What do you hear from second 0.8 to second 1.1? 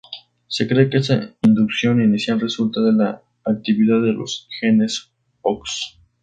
que